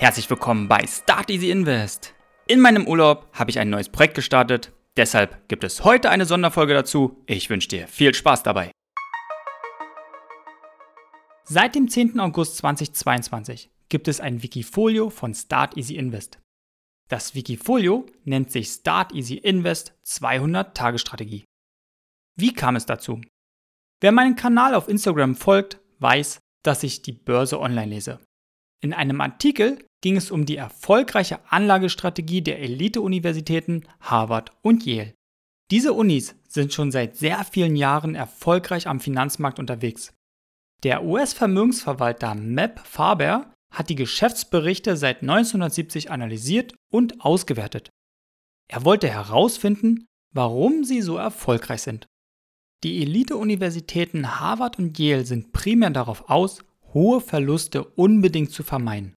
Herzlich 0.00 0.30
willkommen 0.30 0.66
bei 0.66 0.86
Start 0.86 1.28
Easy 1.28 1.50
Invest. 1.50 2.14
In 2.46 2.58
meinem 2.60 2.86
Urlaub 2.86 3.28
habe 3.34 3.50
ich 3.50 3.58
ein 3.58 3.68
neues 3.68 3.90
Projekt 3.90 4.14
gestartet, 4.14 4.72
deshalb 4.96 5.46
gibt 5.46 5.62
es 5.62 5.84
heute 5.84 6.08
eine 6.08 6.24
Sonderfolge 6.24 6.72
dazu. 6.72 7.22
Ich 7.26 7.50
wünsche 7.50 7.68
dir 7.68 7.86
viel 7.86 8.14
Spaß 8.14 8.42
dabei. 8.42 8.72
Seit 11.44 11.74
dem 11.74 11.86
10. 11.86 12.18
August 12.18 12.56
2022 12.56 13.70
gibt 13.90 14.08
es 14.08 14.20
ein 14.20 14.42
Wikifolio 14.42 15.10
von 15.10 15.34
Start 15.34 15.76
Easy 15.76 15.96
Invest. 15.96 16.38
Das 17.10 17.34
Wikifolio 17.34 18.06
nennt 18.24 18.50
sich 18.50 18.68
Start 18.68 19.12
Easy 19.12 19.34
Invest 19.34 19.92
200 20.04 20.74
Tage 20.74 20.98
Strategie. 20.98 21.44
Wie 22.38 22.54
kam 22.54 22.74
es 22.74 22.86
dazu? 22.86 23.20
Wer 24.00 24.12
meinen 24.12 24.34
Kanal 24.34 24.74
auf 24.74 24.88
Instagram 24.88 25.34
folgt, 25.34 25.78
weiß, 25.98 26.38
dass 26.62 26.84
ich 26.84 27.02
die 27.02 27.12
Börse 27.12 27.60
online 27.60 27.90
lese. 27.90 28.18
In 28.82 28.94
einem 28.94 29.20
Artikel 29.20 29.84
ging 30.00 30.16
es 30.16 30.30
um 30.30 30.46
die 30.46 30.56
erfolgreiche 30.56 31.40
Anlagestrategie 31.50 32.42
der 32.42 32.60
Elite-Universitäten 32.60 33.84
Harvard 34.00 34.52
und 34.62 34.86
Yale. 34.86 35.14
Diese 35.70 35.92
Unis 35.92 36.34
sind 36.48 36.72
schon 36.72 36.90
seit 36.90 37.16
sehr 37.16 37.44
vielen 37.44 37.76
Jahren 37.76 38.14
erfolgreich 38.14 38.86
am 38.88 39.00
Finanzmarkt 39.00 39.58
unterwegs. 39.58 40.12
Der 40.82 41.04
US-Vermögensverwalter 41.04 42.34
Map 42.34 42.80
Faber 42.86 43.52
hat 43.70 43.88
die 43.88 43.94
Geschäftsberichte 43.94 44.96
seit 44.96 45.22
1970 45.22 46.10
analysiert 46.10 46.74
und 46.90 47.20
ausgewertet. 47.20 47.90
Er 48.68 48.84
wollte 48.84 49.08
herausfinden, 49.08 50.06
warum 50.32 50.84
sie 50.84 51.02
so 51.02 51.16
erfolgreich 51.16 51.82
sind. 51.82 52.06
Die 52.82 53.02
Elite-Universitäten 53.02 54.40
Harvard 54.40 54.78
und 54.78 54.98
Yale 54.98 55.26
sind 55.26 55.52
primär 55.52 55.90
darauf 55.90 56.30
aus, 56.30 56.64
hohe 56.94 57.20
Verluste 57.20 57.84
unbedingt 57.84 58.50
zu 58.52 58.62
vermeiden. 58.62 59.14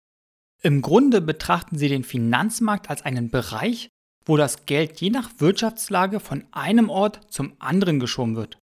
Im 0.64 0.80
Grunde 0.80 1.20
betrachten 1.20 1.76
sie 1.76 1.88
den 1.88 2.04
Finanzmarkt 2.04 2.88
als 2.88 3.02
einen 3.02 3.30
Bereich, 3.30 3.88
wo 4.24 4.36
das 4.36 4.64
Geld 4.66 5.00
je 5.00 5.10
nach 5.10 5.30
Wirtschaftslage 5.38 6.20
von 6.20 6.44
einem 6.52 6.88
Ort 6.88 7.32
zum 7.32 7.54
anderen 7.58 7.98
geschoben 7.98 8.36
wird. 8.36 8.58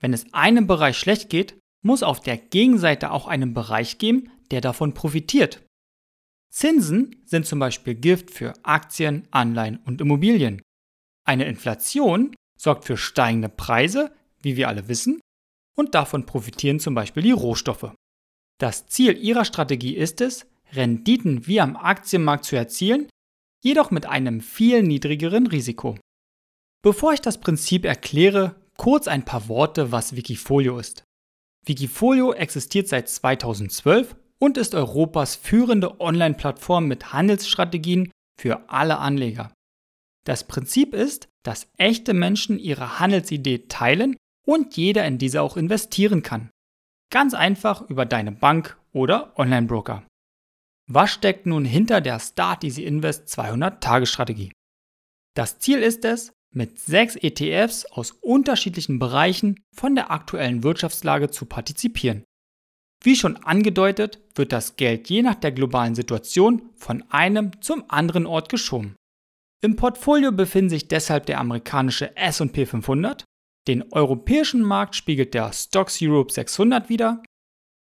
Wenn 0.00 0.12
es 0.12 0.32
einem 0.32 0.68
Bereich 0.68 0.96
schlecht 0.96 1.28
geht, 1.28 1.58
muss 1.82 2.04
auf 2.04 2.20
der 2.20 2.36
Gegenseite 2.36 3.10
auch 3.10 3.26
einen 3.26 3.54
Bereich 3.54 3.98
geben, 3.98 4.30
der 4.50 4.60
davon 4.60 4.94
profitiert. 4.94 5.64
Zinsen 6.52 7.22
sind 7.24 7.46
zum 7.46 7.58
Beispiel 7.58 7.96
Gift 7.96 8.30
für 8.30 8.54
Aktien, 8.62 9.26
Anleihen 9.32 9.78
und 9.78 10.00
Immobilien. 10.00 10.62
Eine 11.24 11.46
Inflation 11.46 12.34
sorgt 12.56 12.84
für 12.84 12.96
steigende 12.96 13.48
Preise, 13.48 14.14
wie 14.42 14.56
wir 14.56 14.68
alle 14.68 14.88
wissen, 14.88 15.20
und 15.76 15.94
davon 15.94 16.24
profitieren 16.24 16.78
zum 16.78 16.94
Beispiel 16.94 17.22
die 17.22 17.32
Rohstoffe. 17.32 17.92
Das 18.58 18.86
Ziel 18.86 19.18
ihrer 19.18 19.44
Strategie 19.44 19.96
ist 19.96 20.20
es, 20.20 20.46
Renditen 20.72 21.46
wie 21.46 21.60
am 21.60 21.76
Aktienmarkt 21.76 22.44
zu 22.44 22.56
erzielen, 22.56 23.08
jedoch 23.62 23.90
mit 23.90 24.06
einem 24.06 24.40
viel 24.40 24.82
niedrigeren 24.82 25.46
Risiko. 25.46 25.98
Bevor 26.82 27.12
ich 27.12 27.20
das 27.20 27.38
Prinzip 27.38 27.84
erkläre, 27.84 28.54
kurz 28.76 29.08
ein 29.08 29.24
paar 29.24 29.48
Worte, 29.48 29.92
was 29.92 30.16
Wikifolio 30.16 30.78
ist. 30.78 31.04
Wikifolio 31.64 32.32
existiert 32.32 32.88
seit 32.88 33.08
2012 33.08 34.14
und 34.38 34.56
ist 34.56 34.74
Europas 34.74 35.34
führende 35.34 36.00
Online-Plattform 36.00 36.86
mit 36.86 37.12
Handelsstrategien 37.12 38.12
für 38.40 38.68
alle 38.68 38.98
Anleger. 38.98 39.52
Das 40.24 40.44
Prinzip 40.44 40.94
ist, 40.94 41.28
dass 41.42 41.68
echte 41.76 42.14
Menschen 42.14 42.58
ihre 42.58 42.98
Handelsidee 42.98 43.66
teilen 43.68 44.16
und 44.44 44.76
jeder 44.76 45.06
in 45.06 45.18
diese 45.18 45.42
auch 45.42 45.56
investieren 45.56 46.22
kann. 46.22 46.50
Ganz 47.10 47.34
einfach 47.34 47.88
über 47.88 48.04
deine 48.04 48.32
Bank 48.32 48.76
oder 48.92 49.38
Online-Broker. 49.38 50.02
Was 50.88 51.10
steckt 51.10 51.46
nun 51.46 51.64
hinter 51.64 52.00
der 52.00 52.20
Start 52.20 52.62
Easy 52.62 52.84
Invest 52.84 53.28
200 53.28 53.82
Tagesstrategie? 53.82 54.52
Das 55.34 55.58
Ziel 55.58 55.78
ist 55.78 56.04
es, 56.04 56.32
mit 56.54 56.78
sechs 56.78 57.16
ETFs 57.16 57.84
aus 57.86 58.12
unterschiedlichen 58.12 58.98
Bereichen 58.98 59.60
von 59.74 59.94
der 59.94 60.10
aktuellen 60.10 60.62
Wirtschaftslage 60.62 61.30
zu 61.30 61.44
partizipieren. 61.46 62.24
Wie 63.02 63.16
schon 63.16 63.36
angedeutet, 63.36 64.20
wird 64.34 64.52
das 64.52 64.76
Geld 64.76 65.10
je 65.10 65.22
nach 65.22 65.34
der 65.34 65.52
globalen 65.52 65.94
Situation 65.94 66.70
von 66.76 67.04
einem 67.10 67.60
zum 67.60 67.84
anderen 67.88 68.24
Ort 68.24 68.48
geschoben. 68.48 68.96
Im 69.62 69.76
Portfolio 69.76 70.32
befinden 70.32 70.70
sich 70.70 70.88
deshalb 70.88 71.26
der 71.26 71.40
amerikanische 71.40 72.16
SP 72.16 72.64
500, 72.64 73.24
den 73.68 73.92
europäischen 73.92 74.62
Markt 74.62 74.94
spiegelt 74.94 75.34
der 75.34 75.52
Stocks 75.52 75.98
Europe 76.00 76.32
600 76.32 76.88
wider, 76.88 77.22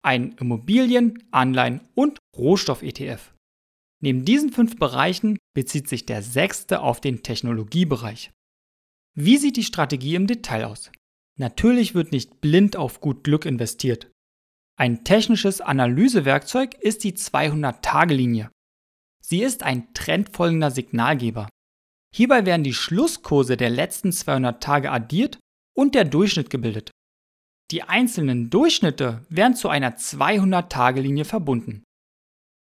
ein 0.02 0.32
Immobilien-, 0.32 1.22
Anleihen- 1.30 1.80
und 1.94 2.18
Rohstoff-ETF. 2.36 3.34
Neben 4.02 4.24
diesen 4.24 4.50
fünf 4.52 4.78
Bereichen 4.78 5.38
bezieht 5.54 5.88
sich 5.88 6.06
der 6.06 6.22
sechste 6.22 6.80
auf 6.80 7.00
den 7.00 7.22
Technologiebereich. 7.22 8.30
Wie 9.14 9.36
sieht 9.36 9.56
die 9.56 9.64
Strategie 9.64 10.14
im 10.14 10.26
Detail 10.26 10.64
aus? 10.64 10.90
Natürlich 11.38 11.94
wird 11.94 12.12
nicht 12.12 12.40
blind 12.40 12.76
auf 12.76 13.00
gut 13.00 13.24
Glück 13.24 13.44
investiert. 13.44 14.10
Ein 14.78 15.04
technisches 15.04 15.60
Analysewerkzeug 15.60 16.74
ist 16.74 17.04
die 17.04 17.12
200-Tage-Linie. 17.12 18.50
Sie 19.22 19.42
ist 19.42 19.62
ein 19.62 19.92
trendfolgender 19.92 20.70
Signalgeber. 20.70 21.48
Hierbei 22.14 22.46
werden 22.46 22.64
die 22.64 22.74
Schlusskurse 22.74 23.56
der 23.56 23.70
letzten 23.70 24.12
200 24.12 24.62
Tage 24.62 24.90
addiert 24.90 25.38
und 25.76 25.94
der 25.94 26.04
Durchschnitt 26.04 26.50
gebildet. 26.50 26.90
Die 27.70 27.82
einzelnen 27.82 28.50
Durchschnitte 28.50 29.24
werden 29.28 29.54
zu 29.54 29.68
einer 29.68 29.96
200-Tage-Linie 29.96 31.24
verbunden. 31.24 31.84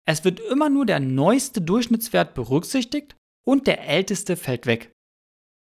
Es 0.06 0.24
wird 0.24 0.40
immer 0.40 0.70
nur 0.70 0.86
der 0.86 1.00
neueste 1.00 1.62
Durchschnittswert 1.62 2.34
berücksichtigt 2.34 3.16
und 3.46 3.68
der 3.68 3.86
älteste 3.86 4.38
fällt 4.38 4.66
weg. 4.66 4.92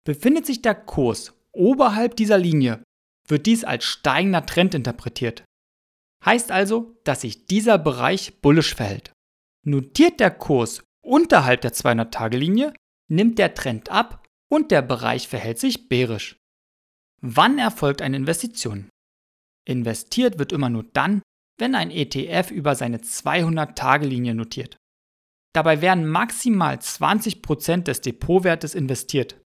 Befindet 0.05 0.47
sich 0.47 0.63
der 0.63 0.75
Kurs 0.75 1.35
oberhalb 1.53 2.17
dieser 2.17 2.39
Linie, 2.39 2.83
wird 3.27 3.47
dies 3.47 3.65
als 3.65 3.85
steigender 3.85 4.45
Trend 4.47 4.75
interpretiert. 4.75 5.45
Heißt 6.25 6.51
also, 6.51 6.97
dass 7.05 7.23
sich 7.23 7.47
dieser 7.47 7.79
Bereich 7.79 8.41
bullisch 8.41 8.75
verhält. 8.75 9.13
Notiert 9.67 10.21
der 10.21 10.31
Kurs 10.31 10.83
unterhalb 11.03 11.61
der 11.63 11.73
200-Tage-Linie, 11.73 12.73
nimmt 13.11 13.39
der 13.39 13.55
Trend 13.55 13.91
ab 13.91 14.27
und 14.51 14.71
der 14.71 14.83
Bereich 14.83 15.29
verhält 15.29 15.59
sich 15.59 15.89
bärisch. 15.89 16.37
Wann 17.21 17.59
erfolgt 17.59 18.03
eine 18.03 18.17
Investition? 18.17 18.89
Investiert 19.67 20.39
wird 20.39 20.53
immer 20.53 20.69
nur 20.69 20.85
dann, 20.93 21.23
wenn 21.59 21.75
ein 21.75 21.91
ETF 21.91 22.51
über 22.51 22.75
seine 22.75 22.99
200-Tage-Linie 22.99 24.35
notiert. 24.35 24.77
Dabei 25.55 25.81
werden 25.81 26.09
maximal 26.09 26.77
20% 26.77 27.85
des 27.85 28.01
Depotwertes 28.01 28.75
investiert. 28.75 29.41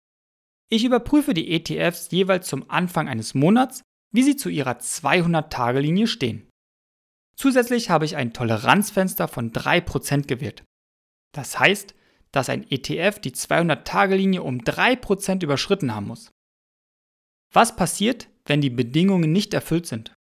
Ich 0.70 0.84
überprüfe 0.84 1.34
die 1.34 1.50
ETFs 1.52 2.10
jeweils 2.10 2.46
zum 2.46 2.68
Anfang 2.70 3.08
eines 3.08 3.34
Monats, 3.34 3.82
wie 4.12 4.22
sie 4.22 4.36
zu 4.36 4.48
ihrer 4.48 4.78
200-Tage-Linie 4.78 6.06
stehen. 6.06 6.48
Zusätzlich 7.36 7.90
habe 7.90 8.04
ich 8.04 8.16
ein 8.16 8.32
Toleranzfenster 8.32 9.28
von 9.28 9.52
3% 9.52 10.26
gewählt. 10.26 10.62
Das 11.34 11.58
heißt, 11.58 11.94
dass 12.32 12.48
ein 12.48 12.68
ETF 12.70 13.18
die 13.18 13.32
200-Tage-Linie 13.32 14.42
um 14.42 14.58
3% 14.58 15.42
überschritten 15.42 15.94
haben 15.94 16.08
muss. 16.08 16.30
Was 17.52 17.76
passiert, 17.76 18.28
wenn 18.46 18.60
die 18.60 18.70
Bedingungen 18.70 19.32
nicht 19.32 19.54
erfüllt 19.54 19.86
sind? 19.86 20.14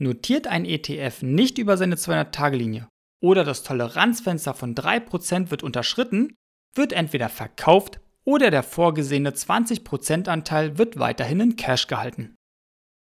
Notiert 0.00 0.46
ein 0.46 0.64
ETF 0.64 1.22
nicht 1.22 1.58
über 1.58 1.76
seine 1.76 1.96
200-Tage-Linie 1.96 2.88
oder 3.22 3.44
das 3.44 3.62
Toleranzfenster 3.62 4.54
von 4.54 4.74
3% 4.74 5.50
wird 5.50 5.62
unterschritten, 5.62 6.34
wird 6.74 6.92
entweder 6.92 7.28
verkauft 7.28 8.00
oder 8.24 8.50
der 8.50 8.62
vorgesehene 8.62 9.30
20% 9.30 10.28
Anteil 10.28 10.78
wird 10.78 10.98
weiterhin 10.98 11.40
in 11.40 11.56
Cash 11.56 11.86
gehalten. 11.86 12.34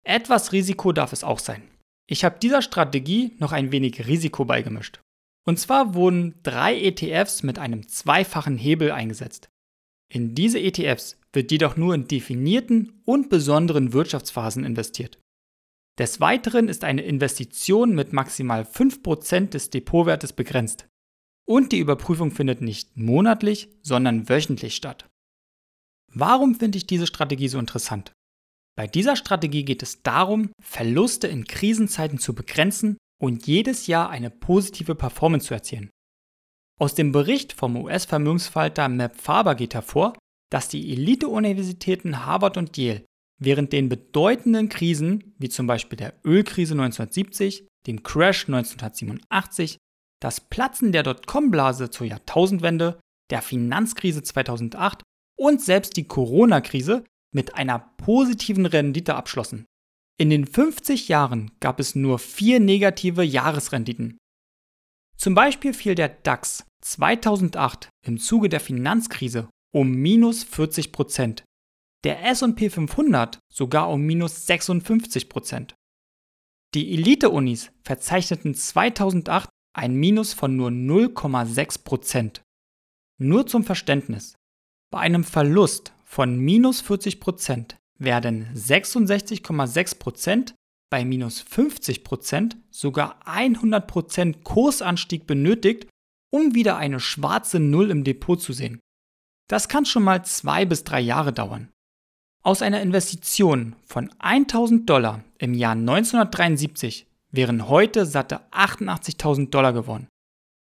Etwas 0.05 0.51
Risiko 0.51 0.91
darf 0.91 1.13
es 1.13 1.23
auch 1.23 1.39
sein. 1.39 1.63
Ich 2.07 2.25
habe 2.25 2.39
dieser 2.39 2.61
Strategie 2.61 3.35
noch 3.39 3.53
ein 3.53 3.71
wenig 3.71 4.07
Risiko 4.07 4.45
beigemischt. 4.45 4.99
Und 5.45 5.59
zwar 5.59 5.93
wurden 5.93 6.39
drei 6.43 6.79
ETFs 6.79 7.43
mit 7.43 7.59
einem 7.59 7.87
zweifachen 7.87 8.57
Hebel 8.57 8.91
eingesetzt. 8.91 9.49
In 10.13 10.35
diese 10.35 10.59
ETFs 10.59 11.19
wird 11.31 11.51
jedoch 11.51 11.75
nur 11.75 11.95
in 11.95 12.07
definierten 12.07 13.01
und 13.03 13.29
besonderen 13.31 13.93
Wirtschaftsphasen 13.93 14.63
investiert. 14.63 15.17
Des 15.97 16.19
Weiteren 16.19 16.69
ist 16.69 16.83
eine 16.83 17.01
Investition 17.01 17.95
mit 17.95 18.13
maximal 18.13 18.61
5% 18.61 19.49
des 19.49 19.71
Depotwertes 19.71 20.33
begrenzt. 20.33 20.87
Und 21.47 21.71
die 21.71 21.79
Überprüfung 21.79 22.29
findet 22.29 22.61
nicht 22.61 22.95
monatlich, 22.95 23.69
sondern 23.81 24.29
wöchentlich 24.29 24.75
statt. 24.75 25.09
Warum 26.13 26.53
finde 26.53 26.77
ich 26.77 26.85
diese 26.85 27.07
Strategie 27.07 27.47
so 27.47 27.57
interessant? 27.57 28.13
Bei 28.77 28.85
dieser 28.85 29.15
Strategie 29.15 29.65
geht 29.65 29.81
es 29.81 30.03
darum, 30.03 30.51
Verluste 30.61 31.27
in 31.27 31.45
Krisenzeiten 31.45 32.19
zu 32.19 32.35
begrenzen 32.35 32.97
und 33.19 33.47
jedes 33.47 33.87
Jahr 33.87 34.11
eine 34.11 34.29
positive 34.29 34.93
Performance 34.93 35.47
zu 35.47 35.55
erzielen. 35.55 35.89
Aus 36.79 36.95
dem 36.95 37.11
Bericht 37.11 37.53
vom 37.53 37.75
US-Vermögensverwalter 37.77 38.89
Map 38.89 39.15
Faber 39.15 39.55
geht 39.55 39.73
hervor, 39.73 40.17
dass 40.51 40.69
die 40.69 40.91
Elite-Universitäten 40.91 42.25
Harvard 42.25 42.57
und 42.57 42.77
Yale 42.77 43.05
während 43.39 43.73
den 43.73 43.89
bedeutenden 43.89 44.69
Krisen, 44.69 45.35
wie 45.37 45.49
zum 45.49 45.67
Beispiel 45.67 45.97
der 45.97 46.13
Ölkrise 46.23 46.73
1970, 46.73 47.67
dem 47.87 48.03
Crash 48.03 48.47
1987, 48.47 49.77
das 50.21 50.39
Platzen 50.39 50.91
der 50.91 51.03
Dotcom-Blase 51.03 51.89
zur 51.89 52.07
Jahrtausendwende, 52.07 52.99
der 53.29 53.41
Finanzkrise 53.41 54.23
2008 54.23 55.01
und 55.37 55.61
selbst 55.61 55.97
die 55.97 56.07
Corona-Krise 56.07 57.03
mit 57.33 57.55
einer 57.55 57.79
positiven 57.97 58.65
Rendite 58.65 59.15
abschlossen. 59.15 59.65
In 60.19 60.29
den 60.29 60.45
50 60.45 61.07
Jahren 61.07 61.51
gab 61.59 61.79
es 61.79 61.95
nur 61.95 62.19
vier 62.19 62.59
negative 62.59 63.23
Jahresrenditen. 63.23 64.17
Zum 65.17 65.35
Beispiel 65.35 65.73
fiel 65.73 65.95
der 65.95 66.09
DAX 66.09 66.65
2008 66.81 67.89
im 68.05 68.17
Zuge 68.17 68.49
der 68.49 68.59
Finanzkrise 68.59 69.49
um 69.73 69.91
minus 69.91 70.43
40 70.43 70.91
Prozent, 70.91 71.43
der 72.03 72.23
SP 72.27 72.69
500 72.69 73.39
sogar 73.51 73.89
um 73.89 74.01
minus 74.01 74.45
56 74.45 75.29
Prozent. 75.29 75.75
Die 76.73 76.93
Elite-Unis 76.93 77.71
verzeichneten 77.83 78.55
2008 78.55 79.49
ein 79.75 79.95
Minus 79.95 80.33
von 80.33 80.55
nur 80.55 80.69
0,6 80.69 81.83
Prozent. 81.83 82.41
Nur 83.19 83.47
zum 83.47 83.63
Verständnis. 83.63 84.35
Bei 84.91 84.99
einem 84.99 85.23
Verlust 85.23 85.93
von 86.03 86.37
minus 86.37 86.81
40 86.81 87.19
Prozent 87.19 87.77
werden 87.97 88.47
66,6 88.53 89.97
Prozent 89.97 90.55
bei 90.93 91.05
minus 91.05 91.39
50 91.41 92.03
Prozent 92.03 92.55
sogar 92.69 93.17
100 93.25 93.87
Prozent 93.87 94.43
Kursanstieg 94.43 95.25
benötigt, 95.25 95.87
um 96.31 96.53
wieder 96.53 96.77
eine 96.77 96.99
schwarze 96.99 97.59
Null 97.59 97.89
im 97.89 98.03
Depot 98.03 98.39
zu 98.39 98.53
sehen. 98.53 98.79
Das 99.49 99.67
kann 99.67 99.87
schon 99.87 100.03
mal 100.03 100.23
zwei 100.23 100.65
bis 100.65 100.83
drei 100.83 100.99
Jahre 100.99 101.33
dauern. 101.33 101.71
Aus 102.43 102.61
einer 102.61 102.79
Investition 102.83 103.75
von 103.83 104.13
1000 104.19 104.87
Dollar 104.87 105.23
im 105.39 105.55
Jahr 105.55 105.71
1973 105.71 107.07
wären 107.31 107.67
heute 107.69 108.05
satte 108.05 108.41
88.000 108.51 109.49
Dollar 109.49 109.73
geworden. 109.73 110.07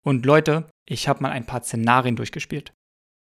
Und 0.03 0.25
Leute, 0.25 0.69
ich 0.85 1.07
habe 1.07 1.23
mal 1.23 1.31
ein 1.31 1.45
paar 1.45 1.63
Szenarien 1.63 2.17
durchgespielt. 2.17 2.73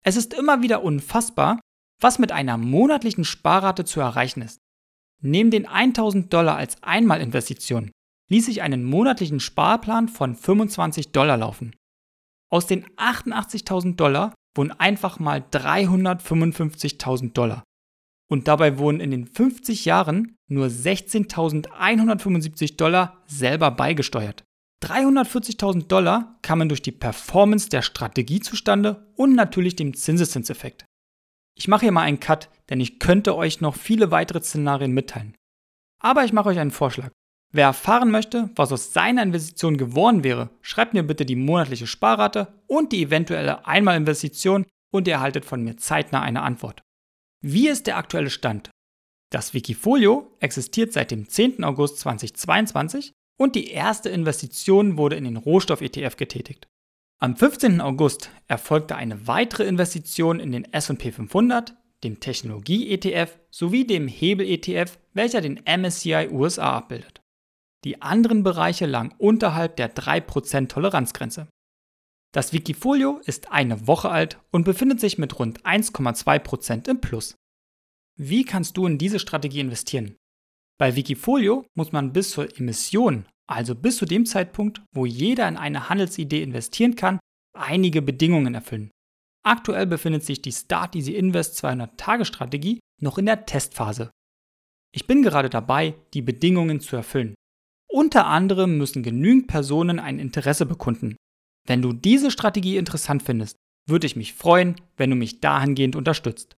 Es 0.02 0.16
ist 0.16 0.34
immer 0.34 0.62
wieder 0.62 0.82
unfassbar, 0.82 1.60
was 2.00 2.18
mit 2.18 2.32
einer 2.32 2.56
monatlichen 2.56 3.24
Sparrate 3.24 3.84
zu 3.84 4.00
erreichen 4.00 4.42
ist. 4.42 4.58
Neben 5.20 5.50
den 5.50 5.66
1000 5.66 6.32
Dollar 6.32 6.56
als 6.56 6.80
Einmalinvestition 6.82 7.90
ließ 8.30 8.46
sich 8.46 8.62
einen 8.62 8.84
monatlichen 8.84 9.40
Sparplan 9.40 10.08
von 10.08 10.36
25 10.36 11.12
Dollar 11.12 11.36
laufen. 11.36 11.74
Aus 12.50 12.66
den 12.66 12.86
88.000 12.96 13.96
Dollar 13.96 14.32
wurden 14.56 14.72
einfach 14.72 15.18
mal 15.18 15.40
355.000 15.40 17.32
Dollar. 17.32 17.64
Und 18.30 18.48
dabei 18.48 18.78
wurden 18.78 19.00
in 19.00 19.10
den 19.10 19.26
50 19.26 19.86
Jahren 19.86 20.36
nur 20.48 20.66
16.175 20.66 22.76
Dollar 22.76 23.22
selber 23.26 23.70
beigesteuert. 23.70 24.44
340.000 24.84 25.86
Dollar 25.88 26.38
kamen 26.42 26.68
durch 26.68 26.82
die 26.82 26.92
Performance 26.92 27.68
der 27.68 27.82
Strategie 27.82 28.38
zustande 28.40 29.12
und 29.16 29.34
natürlich 29.34 29.74
dem 29.76 29.94
Zinseszinseffekt. 29.94 30.84
Ich 31.58 31.66
mache 31.66 31.82
hier 31.82 31.92
mal 31.92 32.02
einen 32.02 32.20
Cut, 32.20 32.50
denn 32.70 32.80
ich 32.80 33.00
könnte 33.00 33.36
euch 33.36 33.60
noch 33.60 33.74
viele 33.74 34.12
weitere 34.12 34.40
Szenarien 34.40 34.92
mitteilen. 34.92 35.34
Aber 36.00 36.24
ich 36.24 36.32
mache 36.32 36.50
euch 36.50 36.58
einen 36.60 36.70
Vorschlag. 36.70 37.10
Wer 37.50 37.66
erfahren 37.66 38.12
möchte, 38.12 38.50
was 38.54 38.70
aus 38.70 38.92
seiner 38.92 39.24
Investition 39.24 39.76
geworden 39.76 40.22
wäre, 40.22 40.50
schreibt 40.60 40.94
mir 40.94 41.02
bitte 41.02 41.26
die 41.26 41.34
monatliche 41.34 41.88
Sparrate 41.88 42.62
und 42.68 42.92
die 42.92 43.02
eventuelle 43.02 43.66
Einmalinvestition 43.66 44.66
und 44.92 45.08
ihr 45.08 45.14
erhaltet 45.14 45.44
von 45.44 45.64
mir 45.64 45.76
zeitnah 45.76 46.22
eine 46.22 46.42
Antwort. 46.42 46.82
Wie 47.42 47.68
ist 47.68 47.88
der 47.88 47.96
aktuelle 47.96 48.30
Stand? 48.30 48.70
Das 49.30 49.52
Wikifolio 49.52 50.30
existiert 50.38 50.92
seit 50.92 51.10
dem 51.10 51.28
10. 51.28 51.64
August 51.64 51.98
2022 51.98 53.12
und 53.36 53.56
die 53.56 53.70
erste 53.70 54.10
Investition 54.10 54.96
wurde 54.96 55.16
in 55.16 55.24
den 55.24 55.36
Rohstoff-ETF 55.36 56.16
getätigt. 56.16 56.68
Am 57.20 57.34
15. 57.34 57.80
August 57.80 58.30
erfolgte 58.46 58.94
eine 58.94 59.26
weitere 59.26 59.64
Investition 59.64 60.38
in 60.38 60.52
den 60.52 60.72
SP 60.72 61.10
500, 61.10 61.74
dem 62.04 62.20
Technologie-ETF 62.20 63.40
sowie 63.50 63.84
dem 63.84 64.06
Hebel-ETF, 64.06 65.00
welcher 65.14 65.40
den 65.40 65.60
MSCI 65.66 66.28
USA 66.30 66.76
abbildet. 66.76 67.20
Die 67.84 68.02
anderen 68.02 68.44
Bereiche 68.44 68.86
lagen 68.86 69.14
unterhalb 69.18 69.74
der 69.76 69.92
3% 69.92 70.68
Toleranzgrenze. 70.68 71.48
Das 72.32 72.52
Wikifolio 72.52 73.20
ist 73.24 73.50
eine 73.50 73.88
Woche 73.88 74.10
alt 74.10 74.38
und 74.52 74.64
befindet 74.64 75.00
sich 75.00 75.18
mit 75.18 75.40
rund 75.40 75.64
1,2% 75.64 76.88
im 76.88 77.00
Plus. 77.00 77.34
Wie 78.16 78.44
kannst 78.44 78.76
du 78.76 78.86
in 78.86 78.98
diese 78.98 79.18
Strategie 79.18 79.60
investieren? 79.60 80.16
Bei 80.78 80.94
Wikifolio 80.94 81.66
muss 81.74 81.90
man 81.90 82.12
bis 82.12 82.30
zur 82.30 82.56
Emission 82.58 83.26
also 83.48 83.74
bis 83.74 83.96
zu 83.96 84.04
dem 84.04 84.26
Zeitpunkt, 84.26 84.82
wo 84.94 85.06
jeder 85.06 85.48
in 85.48 85.56
eine 85.56 85.88
Handelsidee 85.88 86.42
investieren 86.42 86.96
kann, 86.96 87.18
einige 87.56 88.02
Bedingungen 88.02 88.54
erfüllen. 88.54 88.90
Aktuell 89.44 89.86
befindet 89.86 90.24
sich 90.24 90.42
die 90.42 90.52
Start 90.52 90.94
Easy 90.94 91.14
Invest 91.14 91.56
200 91.56 91.98
Tage 91.98 92.24
Strategie 92.24 92.80
noch 93.00 93.18
in 93.18 93.26
der 93.26 93.46
Testphase. 93.46 94.10
Ich 94.94 95.06
bin 95.06 95.22
gerade 95.22 95.48
dabei, 95.48 95.94
die 96.14 96.22
Bedingungen 96.22 96.80
zu 96.80 96.96
erfüllen. 96.96 97.34
Unter 97.90 98.26
anderem 98.26 98.76
müssen 98.76 99.02
genügend 99.02 99.46
Personen 99.46 99.98
ein 99.98 100.18
Interesse 100.18 100.66
bekunden. 100.66 101.16
Wenn 101.66 101.82
du 101.82 101.92
diese 101.92 102.30
Strategie 102.30 102.76
interessant 102.76 103.22
findest, 103.22 103.56
würde 103.88 104.06
ich 104.06 104.16
mich 104.16 104.34
freuen, 104.34 104.76
wenn 104.96 105.10
du 105.10 105.16
mich 105.16 105.40
dahingehend 105.40 105.96
unterstützt. 105.96 106.56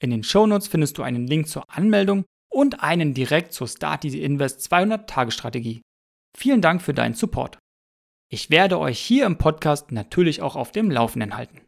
In 0.00 0.10
den 0.10 0.22
Shownotes 0.22 0.68
findest 0.68 0.96
du 0.96 1.02
einen 1.02 1.26
Link 1.26 1.48
zur 1.48 1.70
Anmeldung 1.70 2.24
und 2.50 2.82
einen 2.82 3.14
direkt 3.14 3.52
zur 3.52 3.68
Start 3.68 4.04
Easy 4.04 4.22
Invest 4.22 4.62
200 4.62 5.08
Tage 5.08 5.30
Strategie. 5.30 5.82
Vielen 6.36 6.62
Dank 6.62 6.82
für 6.82 6.94
deinen 6.94 7.14
Support. 7.14 7.58
Ich 8.30 8.50
werde 8.50 8.78
euch 8.78 8.98
hier 8.98 9.26
im 9.26 9.36
Podcast 9.36 9.92
natürlich 9.92 10.40
auch 10.40 10.56
auf 10.56 10.72
dem 10.72 10.90
Laufenden 10.90 11.36
halten. 11.36 11.60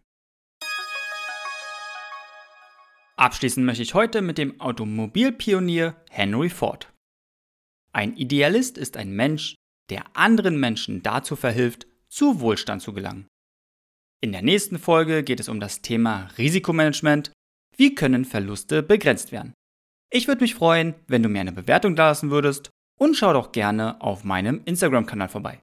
Abschließen 3.16 3.64
möchte 3.64 3.82
ich 3.82 3.94
heute 3.94 4.22
mit 4.22 4.38
dem 4.38 4.60
Automobilpionier 4.60 6.02
Henry 6.10 6.48
Ford. 6.48 6.92
Ein 7.92 8.16
Idealist 8.16 8.76
ist 8.76 8.96
ein 8.96 9.12
Mensch, 9.12 9.54
der 9.90 10.16
anderen 10.16 10.58
Menschen 10.58 11.02
dazu 11.02 11.36
verhilft, 11.36 11.86
zu 12.08 12.40
Wohlstand 12.40 12.82
zu 12.82 12.92
gelangen. 12.92 13.28
In 14.20 14.32
der 14.32 14.42
nächsten 14.42 14.78
Folge 14.78 15.22
geht 15.22 15.38
es 15.38 15.48
um 15.48 15.60
das 15.60 15.82
Thema 15.82 16.30
Risikomanagement. 16.38 17.30
Wie 17.76 17.94
können 17.94 18.24
Verluste 18.24 18.82
begrenzt 18.82 19.30
werden? 19.30 19.52
Ich 20.10 20.26
würde 20.26 20.42
mich 20.42 20.54
freuen, 20.54 20.94
wenn 21.06 21.22
du 21.22 21.28
mir 21.28 21.40
eine 21.40 21.52
Bewertung 21.52 21.94
dalassen 21.94 22.30
würdest 22.30 22.70
und 22.96 23.16
schau 23.16 23.32
doch 23.32 23.52
gerne 23.52 24.00
auf 24.00 24.24
meinem 24.24 24.60
Instagram-Kanal 24.64 25.28
vorbei. 25.28 25.60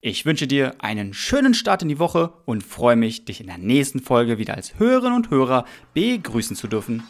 Ich 0.00 0.26
wünsche 0.26 0.46
dir 0.46 0.74
einen 0.80 1.14
schönen 1.14 1.54
Start 1.54 1.80
in 1.80 1.88
die 1.88 1.98
Woche 1.98 2.34
und 2.44 2.62
freue 2.62 2.96
mich, 2.96 3.24
dich 3.24 3.40
in 3.40 3.46
der 3.46 3.56
nächsten 3.56 4.00
Folge 4.00 4.36
wieder 4.36 4.54
als 4.54 4.78
Hörerinnen 4.78 5.16
und 5.16 5.30
Hörer 5.30 5.64
begrüßen 5.94 6.56
zu 6.56 6.68
dürfen. 6.68 7.02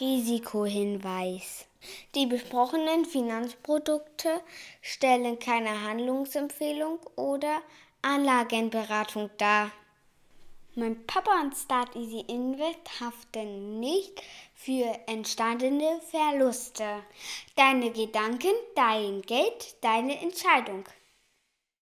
Risikohinweis. 0.00 1.66
Die 2.14 2.26
besprochenen 2.26 3.04
Finanzprodukte 3.04 4.40
stellen 4.80 5.38
keine 5.38 5.82
Handlungsempfehlung 5.82 6.98
oder 7.16 7.60
Anlagenberatung 8.02 9.30
dar. 9.38 9.70
Mein 10.74 11.06
Papa 11.06 11.40
und 11.40 11.56
Start 11.56 11.96
Easy 11.96 12.20
Invest 12.28 13.00
haften 13.00 13.80
nicht 13.80 14.22
für 14.54 14.86
entstandene 15.06 16.00
Verluste. 16.10 17.02
Deine 17.54 17.90
Gedanken, 17.92 18.52
dein 18.74 19.22
Geld, 19.22 19.82
deine 19.82 20.20
Entscheidung. 20.20 20.84